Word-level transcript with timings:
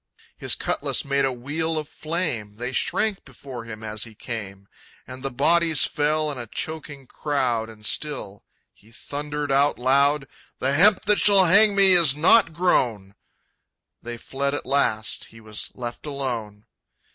His 0.35 0.55
cutlass 0.55 1.05
made 1.05 1.25
a 1.25 1.31
wheel 1.31 1.77
of 1.77 1.87
flame. 1.87 2.55
They 2.55 2.71
shrank 2.71 3.23
before 3.23 3.65
him 3.65 3.83
as 3.83 4.03
he 4.03 4.15
came. 4.15 4.67
And 5.05 5.21
the 5.21 5.29
bodies 5.29 5.83
fell 5.85 6.31
in 6.31 6.39
a 6.39 6.47
choking 6.47 7.05
crowd, 7.05 7.69
And 7.69 7.85
still 7.85 8.43
he 8.73 8.91
thundered 8.91 9.51
out 9.51 9.77
aloud, 9.77 10.27
"The 10.57 10.73
hemp 10.73 11.03
that 11.03 11.19
shall 11.19 11.45
hang 11.45 11.75
me 11.75 11.93
is 11.93 12.15
not 12.15 12.51
grown!" 12.51 13.13
They 14.01 14.17
fled 14.17 14.55
at 14.55 14.65
last. 14.65 15.25
He 15.25 15.39
was 15.39 15.69
left 15.75 16.07
alone. 16.07 16.65